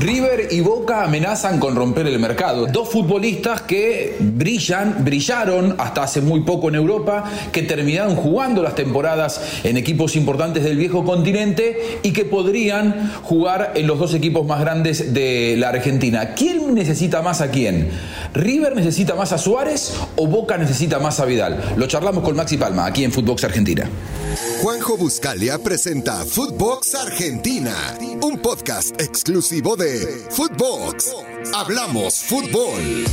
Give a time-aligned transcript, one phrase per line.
[0.00, 2.66] River y Boca amenazan con romper el mercado.
[2.66, 8.76] Dos futbolistas que brillan, brillaron hasta hace muy poco en Europa, que terminaron jugando las
[8.76, 14.46] temporadas en equipos importantes del viejo continente y que podrían jugar en los dos equipos
[14.46, 16.34] más grandes de la Argentina.
[16.34, 17.88] ¿Quién necesita más a quién?
[18.34, 21.74] ¿River necesita más a Suárez o Boca necesita más a Vidal?
[21.76, 23.88] Lo charlamos con Maxi Palma aquí en Footbox Argentina.
[24.38, 27.74] Juanjo Buscalia presenta Footbox Argentina,
[28.22, 31.12] un podcast exclusivo de Footbox.
[31.54, 33.04] Hablamos fútbol.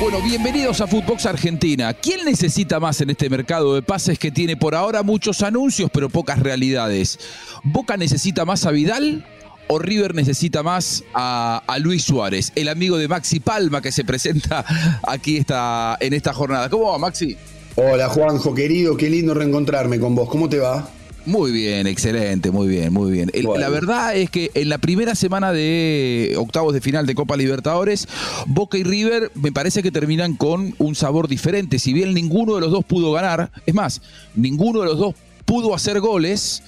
[0.00, 1.92] Bueno, bienvenidos a Footbox Argentina.
[1.92, 6.08] ¿Quién necesita más en este mercado de pases que tiene por ahora muchos anuncios pero
[6.08, 7.18] pocas realidades?
[7.62, 9.26] ¿Boca necesita más a Vidal?
[9.68, 14.64] ¿O River necesita más a, Luis Suárez, el amigo de Maxi Palma que se presenta
[15.06, 16.70] aquí en esta jornada?
[16.70, 17.36] ¿Cómo va, Maxi?
[17.76, 20.28] Hola Juanjo, querido, qué lindo reencontrarme con vos.
[20.28, 20.88] ¿Cómo te va?
[21.26, 23.30] Muy bien, excelente, muy bien, muy bien.
[23.34, 23.60] El- Bueno.
[23.60, 28.06] La verdad es que en la primera semana de octavos de final de Copa Libertadores,
[28.46, 31.78] Boca y River me parece que terminan con un sabor diferente.
[31.78, 34.00] Si bien ninguno de los dos pudo ganar, es más,
[34.36, 36.62] ninguno de los dos pudo hacer goles,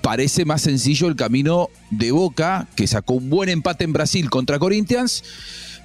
[0.00, 4.60] parece más sencillo el camino de Boca, que sacó un buen empate en Brasil contra
[4.60, 5.24] Corinthians,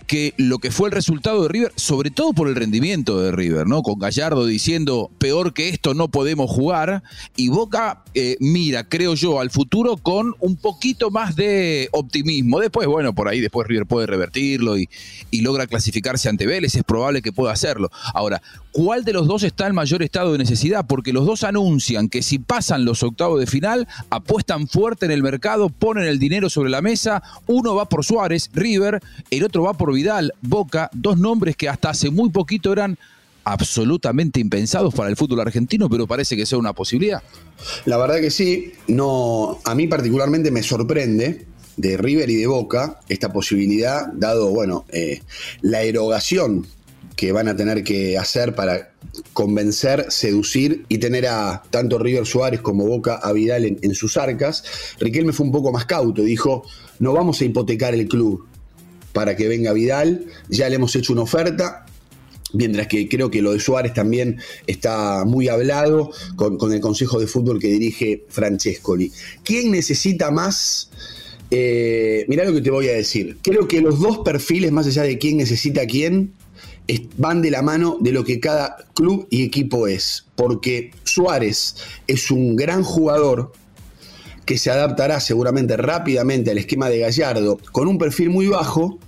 [0.04, 3.68] que lo que fue el resultado de River, sobre todo por el rendimiento de River,
[3.68, 3.82] ¿no?
[3.82, 7.04] Con Gallardo diciendo, peor que esto no podemos jugar,
[7.36, 12.60] y Boca eh, mira, creo yo, al futuro con un poquito más de optimismo.
[12.60, 14.90] Después, bueno, por ahí después River puede revertirlo y,
[15.32, 17.90] y logra clasificarse ante Vélez, es probable que pueda hacerlo.
[18.14, 20.86] Ahora, ¿cuál de los dos está en mayor estado de necesidad?
[20.86, 25.24] Porque los dos anuncian que si pasan los octavos de final, apuestan fuerte en el
[25.24, 29.74] mercado, ponen el dinero sobre la mesa, uno va por Suárez, River, el otro va
[29.74, 32.98] por Vidal, Boca, dos nombres que hasta hace muy poquito eran
[33.46, 37.22] absolutamente impensados para el fútbol argentino, pero parece que sea una posibilidad.
[37.86, 43.00] La verdad que sí, no, a mí particularmente me sorprende de River y de Boca
[43.10, 45.22] esta posibilidad, dado, bueno, eh,
[45.62, 46.66] la erogación
[47.16, 48.92] que van a tener que hacer para
[49.34, 54.18] convencer, seducir y tener a tanto River Suárez como Boca a Vidal en, en sus
[54.18, 54.64] arcas.
[55.00, 56.66] Riquelme fue un poco más cauto, dijo,
[57.00, 58.48] no vamos a hipotecar el club
[59.14, 61.86] para que venga Vidal, ya le hemos hecho una oferta,
[62.56, 64.38] Mientras que creo que lo de Suárez también
[64.68, 69.12] está muy hablado con, con el Consejo de Fútbol que dirige Francescoli.
[69.44, 70.92] ¿Quién necesita más?
[71.50, 73.38] Eh, mirá lo que te voy a decir.
[73.42, 76.34] Creo que los dos perfiles, más allá de quién necesita quién,
[77.18, 80.26] van de la mano de lo que cada club y equipo es.
[80.36, 81.76] Porque Suárez
[82.08, 83.52] es un gran jugador
[84.46, 89.00] que se adaptará seguramente rápidamente al esquema de Gallardo con un perfil muy bajo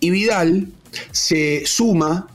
[0.00, 0.68] y Vidal
[1.12, 2.28] se suma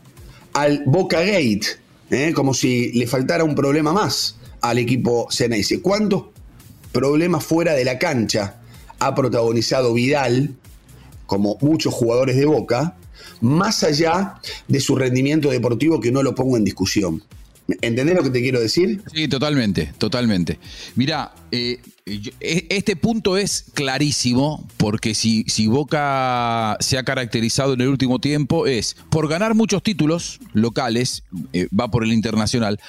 [0.53, 1.66] al Boca Gate,
[2.09, 2.31] ¿eh?
[2.34, 5.81] como si le faltara un problema más al equipo Ceneice.
[5.81, 6.25] ¿Cuántos
[6.91, 8.62] problemas fuera de la cancha
[9.00, 10.56] ha protagonizado Vidal,
[11.25, 12.96] como muchos jugadores de Boca,
[13.42, 14.36] más allá
[14.68, 17.22] de su rendimiento deportivo que no lo pongo en discusión?
[17.81, 19.01] ¿Entendés lo que te quiero decir?
[19.13, 20.59] Sí, totalmente, totalmente.
[20.95, 21.33] Mira,
[22.39, 28.67] este punto es clarísimo porque si, si Boca se ha caracterizado en el último tiempo
[28.67, 32.79] es por ganar muchos títulos locales, eh, va por el internacional,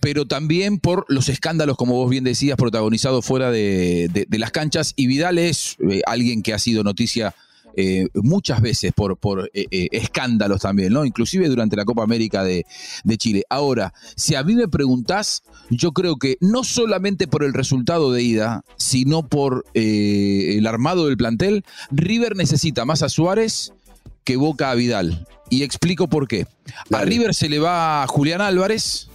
[0.00, 4.50] pero también por los escándalos, como vos bien decías, protagonizados fuera de, de- de las
[4.50, 4.92] canchas.
[4.96, 7.34] Y Vidal es eh, alguien que ha sido noticia
[7.76, 11.04] eh, muchas veces por, por eh, eh, escándalos también, ¿no?
[11.04, 12.66] Inclusive durante la Copa América de,
[13.04, 13.44] de Chile.
[13.50, 18.22] Ahora, si a mí me preguntás, yo creo que no solamente por el resultado de
[18.22, 23.72] ida, sino por el armado del plantel, River necesita más a Suárez
[24.24, 25.26] que Boca a Vidal.
[25.50, 26.46] Y explico por qué.
[26.90, 27.02] A.
[27.02, 29.08] River se le va a Julián Álvarez,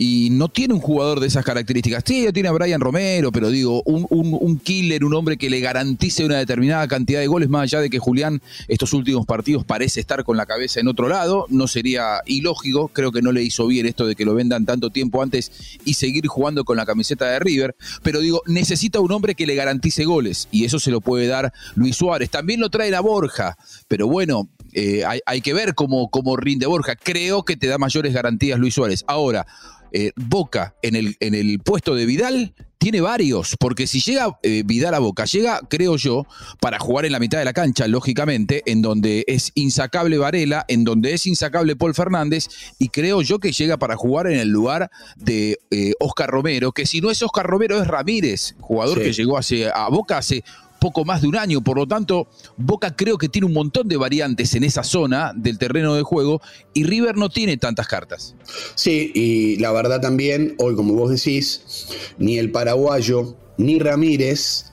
[0.00, 2.04] y no tiene un jugador de esas características.
[2.06, 5.58] Sí, tiene a Brian Romero, pero digo, un, un- un killer, un hombre que le
[5.58, 9.98] garantice una determinada cantidad de goles, más allá de que Julián estos últimos partidos parece
[9.98, 13.66] estar con la cabeza en otro lado, no sería ilógico, creo que no le hizo
[13.66, 15.50] bien esto de que lo vendan tanto tiempo antes
[15.84, 19.56] y seguir jugando con la camiseta de River, pero digo, necesita un hombre que le
[19.56, 22.30] garantice goles, y eso se lo puede dar Luis Suárez.
[22.30, 23.56] También lo trae la Borja,
[23.88, 26.94] pero bueno, eh, hay, hay que ver cómo, cómo rinde Borja.
[26.94, 29.02] Creo que te da mayores garantías Luis Suárez.
[29.08, 29.46] Ahora,
[29.92, 34.62] eh, Boca en el, en el puesto de Vidal tiene varios, porque si llega eh,
[34.64, 36.26] Vidal a Boca, llega, creo yo,
[36.60, 40.84] para jugar en la mitad de la cancha, lógicamente, en donde es insacable Varela, en
[40.84, 42.46] donde es insacable Paul Fernández,
[42.78, 46.86] y creo yo que llega para jugar en el lugar de eh, Oscar Romero, que
[46.86, 49.04] si no es Oscar Romero es Ramírez, jugador Sí.
[49.04, 50.44] que llegó hace, a Boca hace
[50.78, 51.60] poco más de un año.
[51.60, 55.58] Por lo tanto, Boca creo que tiene un montón de variantes en esa zona del
[55.58, 56.40] terreno de juego
[56.74, 58.34] y River no tiene tantas cartas.
[58.74, 61.88] Sí, y la verdad también, hoy como vos decís,
[62.18, 64.66] ni el paraguayo ni Ramírez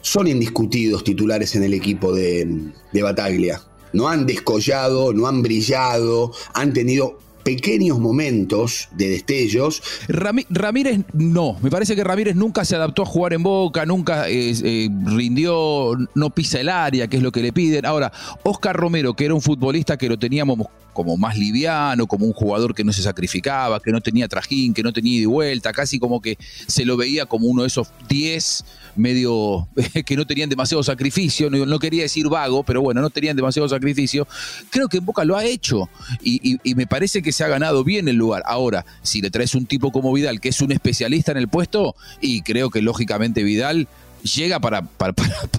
[0.00, 3.62] son indiscutidos titulares en el equipo de, de Bataglia.
[3.92, 9.82] No han descollado, no han brillado, han tenido pequeños momentos de destellos.
[10.06, 14.90] Ramírez no, me parece que Ramírez nunca se adaptó a jugar en Boca, nunca eh,
[15.06, 17.86] rindió, no pisa el área, que es lo que le piden.
[17.86, 18.12] Ahora,
[18.42, 20.58] Oscar Romero, que era un futbolista que lo teníamos
[20.98, 24.82] como más liviano, como un jugador que no se sacrificaba, que no tenía trajín, que
[24.82, 26.36] no tenía y vuelta, casi como que
[26.66, 28.64] se lo veía como uno de esos 10
[28.96, 29.68] medio
[30.04, 34.26] que no tenían demasiado sacrificio, no, quería decir vago, pero bueno, no tenían demasiado sacrificio.
[34.70, 35.88] Creo que en Boca lo ha hecho
[36.20, 38.42] y, me parece que se ha ganado bien el lugar.
[38.46, 41.94] Ahora, si le traes un tipo como Vidal, que es un especialista en el puesto,
[42.20, 43.86] y creo que lógicamente Vidal
[44.24, 45.12] llega para, para,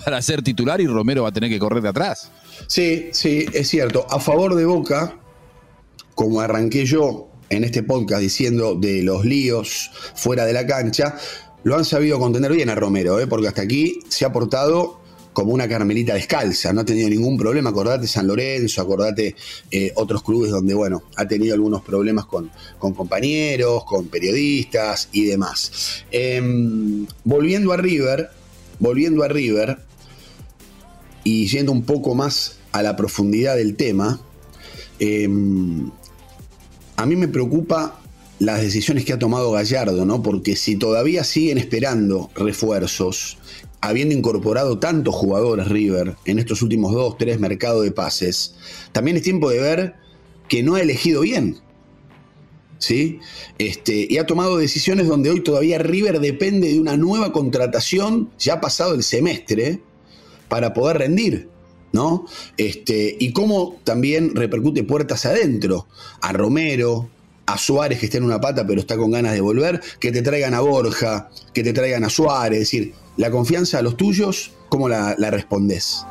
[0.03, 2.31] para, ser titular y Romero va a tener que correr de atrás.
[2.67, 4.05] Sí, sí, es cierto.
[4.09, 5.17] A favor de Boca,
[6.15, 11.15] como arranqué yo en este podcast diciendo de los líos fuera de la cancha,
[11.63, 13.27] lo han sabido contener bien a Romero, ¿eh?
[13.27, 14.98] porque hasta aquí se ha portado
[15.39, 19.37] como una carmelita descalza, no ha tenido ningún problema, acordate San Lorenzo, acordate
[19.71, 26.03] eh, otros clubes donde, bueno, ha tenido algunos problemas con, compañeros, con periodistas y demás.
[26.11, 28.29] Em, volviendo a River,
[28.79, 29.77] volviendo a River,
[31.23, 34.19] y yendo un poco más a la profundidad del tema,
[34.99, 35.89] em,
[36.97, 38.01] a mí me preocupa
[38.39, 40.21] las decisiones que ha tomado Gallardo, ¿no?
[40.21, 43.37] Porque si todavía siguen esperando refuerzos,
[43.81, 48.55] habiendo incorporado tantos jugadores River en estos últimos dos, tres mercados de pases,
[48.91, 49.95] también es tiempo de ver
[50.47, 51.57] que no ha elegido bien.
[52.77, 53.19] ¿Sí?
[53.57, 58.53] Este, y ha tomado decisiones donde hoy todavía River depende de una nueva contratación, ya
[58.55, 59.81] ha pasado el semestre,
[60.47, 61.49] para poder rendir.
[61.91, 62.25] ¿no?
[62.57, 65.87] Este, y cómo también repercute puertas adentro
[66.21, 67.09] a Romero,
[67.53, 70.21] a Suárez que está en una pata pero está con ganas de volver, que te
[70.21, 74.51] traigan a Borja, que te traigan a Suárez, es decir, la confianza a los tuyos,
[74.69, 76.05] ¿cómo la, la respondes?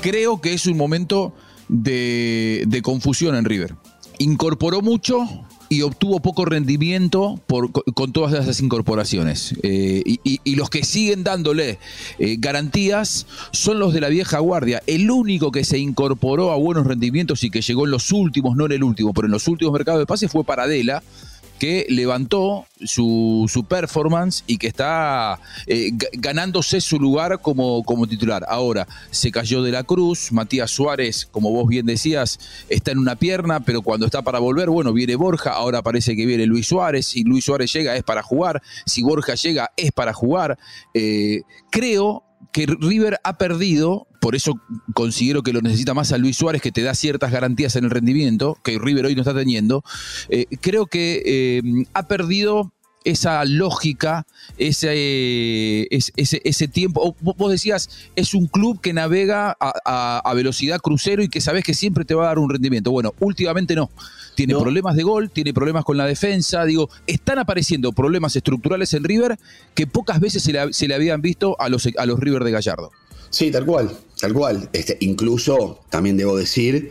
[0.00, 1.34] Creo que es un momento
[1.68, 3.74] de, de confusión en River.
[4.18, 5.26] Incorporó mucho,
[5.68, 9.54] y obtuvo poco rendimiento por, con todas esas incorporaciones.
[9.62, 11.78] Eh, y, los que siguen dándole
[12.18, 14.82] eh, garantías son los de la vieja guardia.
[14.86, 18.64] El único que se incorporó a buenos rendimientos y que llegó en los últimos, no
[18.66, 21.02] en el último, pero en los últimos mercados de pase fue Paradela
[21.58, 28.44] que levantó su, su performance y que está eh, ganándose su lugar como, como titular.
[28.48, 32.38] Ahora, se cayó de la cruz, Matías Suárez, como vos bien decías,
[32.68, 36.26] está en una pierna, pero cuando está para volver, bueno, viene Borja, ahora parece que
[36.26, 40.12] viene Luis Suárez, si Luis Suárez llega es para jugar, si Borja llega es para
[40.12, 40.58] jugar.
[40.94, 44.60] Eh, creo que River ha perdido, por eso
[44.94, 47.90] considero que lo necesita más a Luis Suárez, que te da ciertas garantías en el
[47.90, 49.84] rendimiento, que River hoy no está teniendo,
[50.28, 51.62] eh, creo que eh,
[51.94, 52.72] ha perdido
[53.06, 54.26] esa lógica,
[54.58, 57.14] ese, ese, ese tiempo.
[57.20, 62.04] Vos decías, es un club que navega a, velocidad crucero y que sabes que siempre
[62.04, 62.90] te va a dar un rendimiento.
[62.90, 63.90] Bueno, últimamente no.
[64.34, 66.64] Tiene problemas de gol, tiene problemas con la defensa.
[66.64, 69.38] Digo, están apareciendo problemas estructurales en River
[69.74, 72.50] que pocas veces se le, se le habían visto a los, a los River de
[72.50, 72.90] Gallardo.
[73.30, 74.68] Sí, tal cual, tal cual.
[74.72, 76.90] Este, incluso, también debo decir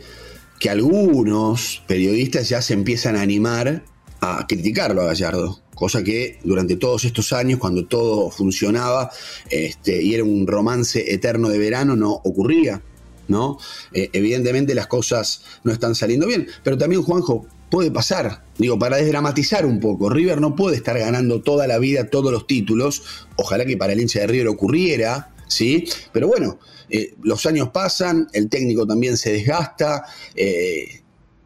[0.58, 3.84] que algunos periodistas ya se empiezan a animar
[4.20, 9.10] a criticarlo a Gallardo cosa que durante todos estos años, cuando todo funcionaba
[9.50, 12.82] este, y era un romance eterno de verano, no ocurría.
[13.28, 13.58] ¿no?
[13.92, 18.44] Eh, evidentemente las cosas no están saliendo bien, pero también Juanjo, puede pasar.
[18.56, 22.46] Digo, para desdramatizar un poco, River no puede estar ganando toda la vida todos los
[22.46, 23.02] títulos.
[23.36, 25.84] Ojalá que para el hincha de River ocurriera, ¿sí?
[26.12, 31.02] Pero bueno, eh, los años pasan, el técnico también se desgasta eh,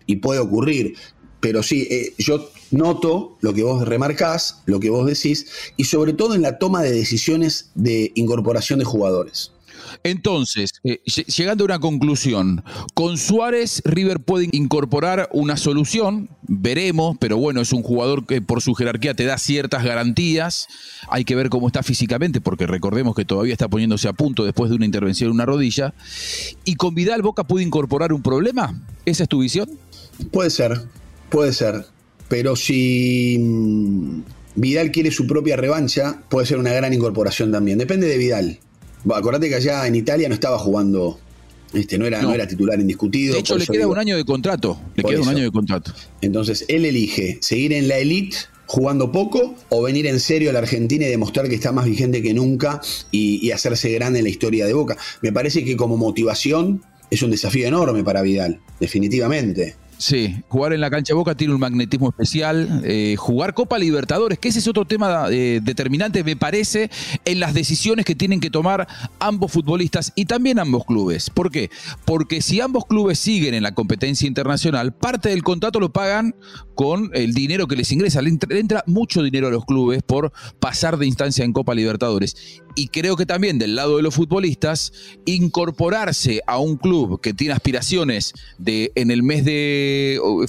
[0.07, 0.97] y puede ocurrir.
[1.41, 5.47] Pero sí, yo noto lo que vos remarcás, lo que vos decís,
[5.79, 9.53] y sobre todo en la toma de decisiones de incorporación de jugadores.
[10.03, 17.37] Entonces, eh, llegando a una conclusión, con Suárez River puede incorporar una solución, veremos, pero
[17.37, 20.69] bueno, es un jugador que por su jerarquía te da ciertas garantías,
[21.09, 24.71] hay que ver cómo está físicamente, porque recordemos que todavía está poniéndose a punto después
[24.71, 25.95] de una intervención en una rodilla,
[26.65, 29.69] y con Vidal Boca puede incorporar un problema, ¿esa es tu visión?
[30.33, 30.83] Puede ser,
[31.31, 31.87] puede ser.
[32.29, 34.21] Pero si mm,
[34.55, 37.77] Vidal quiere su propia revancha, puede ser una gran incorporación también.
[37.77, 38.59] Depende de Vidal.
[39.09, 41.19] Acordate que allá en Italia no estaba jugando,
[41.73, 42.33] este, no, era, no.
[42.33, 43.35] era titular indiscutido.
[43.35, 44.81] De hecho, le queda un año de contrato.
[44.97, 45.93] Le queda un año de contrato.
[46.21, 50.61] Entonces, él elige seguir en la elite jugando poco o venir en serio a la
[50.61, 52.81] Argentina y demostrar que está más vigente que nunca
[53.11, 54.97] y, y hacerse grande en la historia de Boca.
[55.23, 59.77] Me parece que como motivación es un desafío enorme para Vidal, definitivamente.
[60.01, 62.81] Sí, jugar en la cancha Boca tiene un magnetismo especial.
[62.87, 66.91] Eh, jugar Copa Libertadores, que ese es otro tema eh, determinante, me parece,
[67.27, 68.89] en las decisiones que tienen que tomar
[69.19, 71.29] ambos futbolistas y también ambos clubes.
[71.29, 71.71] ¿Por qué?
[72.07, 76.35] Porque si ambos clubes siguen en la competencia internacional, parte del contrato lo pagan
[76.75, 78.23] con el dinero que les ingresa.
[78.23, 82.63] Le entra, mucho dinero a los clubes por pasar de instancia en Copa Libertadores.
[82.75, 84.95] Y creo que también del lado de los futbolistas,
[85.27, 89.90] incorporarse a un club que tiene aspiraciones de en el mes de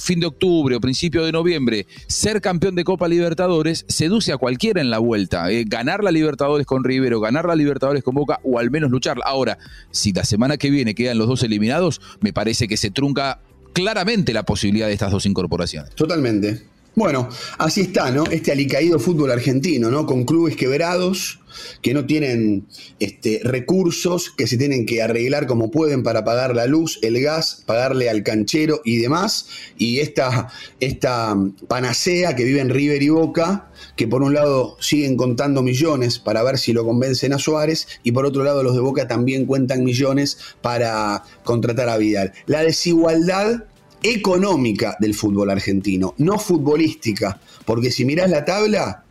[0.00, 4.80] fin de octubre o principio de noviembre ser campeón de Copa Libertadores, seduce a cualquiera
[4.80, 5.50] en la vuelta.
[5.50, 9.24] Eh, ganar la Libertadores con Rivero, ganar la Libertadores con Boca o al menos lucharla.
[9.26, 9.58] Ahora,
[9.90, 13.40] si la semana que viene quedan los dos eliminados, me parece que se trunca
[13.72, 15.94] claramente la posibilidad de estas dos incorporaciones.
[15.94, 16.71] Totalmente.
[16.94, 18.24] Bueno, así está, ¿no?
[18.24, 20.04] Este alicaído fútbol argentino, ¿no?
[20.04, 21.40] Con clubes quebrados,
[21.80, 22.66] que no tienen
[23.00, 27.62] este, recursos, que se tienen que arreglar como pueden para pagar la luz, el gas,
[27.64, 29.46] pagarle al canchero y demás.
[29.78, 31.34] Y esta, esta
[31.66, 36.42] panacea que vive en River y Boca, que por un lado siguen contando millones para
[36.42, 39.82] ver si lo convencen a Suárez, y por otro lado los de Boca también cuentan
[39.82, 42.32] millones para contratar a Vidal.
[42.46, 43.64] La desigualdad
[44.02, 49.04] económica del fútbol argentino, no futbolística, porque si mirás la tabla,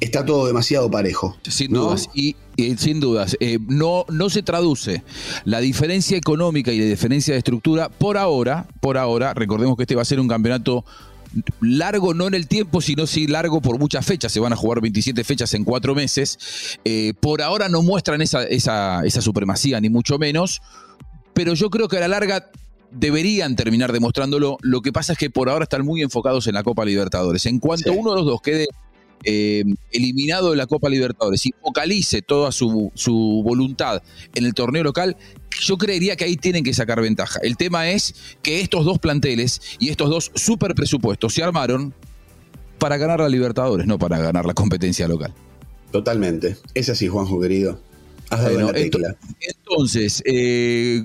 [0.00, 1.36] está todo demasiado parejo.
[1.48, 2.36] Sin dudas, y,
[2.76, 5.02] sin dudas, eh, no, no se traduce
[5.44, 9.94] la diferencia económica y la diferencia de estructura por ahora, por ahora, recordemos que este
[9.94, 10.84] va a ser un campeonato
[11.60, 14.32] largo no en el tiempo, sino sí largo por muchas fechas.
[14.32, 16.78] Se van a jugar 27 fechas en cuatro meses.
[16.84, 20.62] Eh, por ahora no muestran esa, esa, esa supremacía, ni mucho menos.
[21.32, 22.50] Pero yo creo que a la larga
[22.94, 24.56] deberían terminar demostrándolo.
[24.62, 27.46] Lo que pasa es que por ahora están muy enfocados en la Copa Libertadores.
[27.46, 28.68] En cuanto uno de los dos quede
[29.24, 34.02] eh, eliminado de la Copa Libertadores y focalice toda su, su, voluntad
[34.34, 35.16] en el torneo local,
[35.60, 37.40] yo creería que ahí tienen que sacar ventaja.
[37.42, 41.94] El tema es que estos dos planteles y estos dos super presupuestos se armaron
[42.78, 45.32] para ganar la Libertadores, no para ganar la competencia local.
[45.90, 46.56] Totalmente.
[46.74, 47.80] Es así, Juanjo, querido.
[49.40, 51.02] Entonces, eh,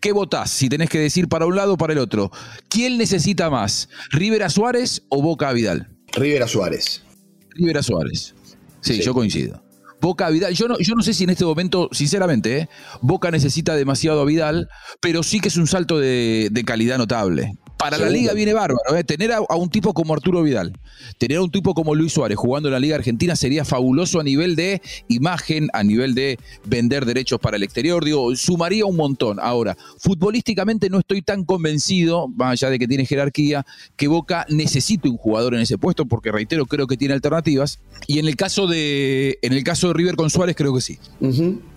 [0.00, 0.50] ¿qué votás?
[0.50, 2.30] Si tenés que decir para un lado o para el otro.
[2.68, 3.88] ¿Quién necesita más?
[4.10, 5.88] ¿Rivera Suárez o Boca Vidal?
[6.12, 7.02] Rivera Suárez.
[7.50, 8.34] Rivera Suárez.
[8.80, 9.62] Sí, yo coincido.
[10.00, 12.68] Boca Vidal, yo no, yo no sé si en este momento, sinceramente, eh,
[13.02, 14.68] Boca necesita demasiado a Vidal,
[15.00, 17.52] pero sí que es un salto de, de calidad notable.
[17.80, 18.94] Para la liga viene bárbaro.
[18.94, 19.04] ¿eh?
[19.04, 20.78] Tener a, un tipo como Arturo Vidal,
[21.18, 24.22] tener a un tipo como Luis Suárez jugando en la Liga Argentina sería fabuloso a
[24.22, 28.04] nivel de imagen, a nivel de vender derechos para el exterior.
[28.04, 29.38] Digo, sumaría un montón.
[29.40, 33.64] Ahora, futbolísticamente no estoy tan convencido, más allá de que tiene jerarquía,
[33.96, 37.80] que Boca necesite un jugador en ese puesto, porque reitero, creo que tiene alternativas.
[38.06, 40.98] Y en el caso de, en el caso de River con Suárez, creo que sí.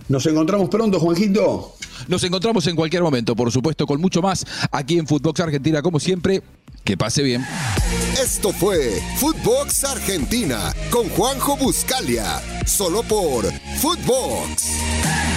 [0.08, 1.74] Nos encontramos pronto, Juanjito.
[2.08, 6.00] Nos encontramos en cualquier momento, por supuesto, con mucho más aquí en Footbox Argentina, como
[6.00, 6.42] siempre.
[6.82, 7.46] Que pase bien.
[8.20, 13.44] Esto fue Footbox Argentina con Juanjo Buscalia, solo por
[13.80, 15.33] Footbox.